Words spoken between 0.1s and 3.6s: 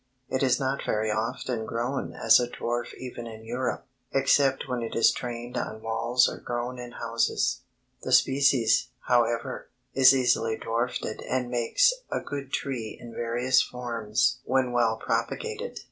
It is not very often grown as a dwarf even in